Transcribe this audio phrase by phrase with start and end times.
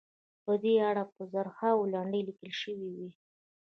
[0.43, 3.09] په دې اړه به زرهاوو لنډۍ لیکل شوې وي.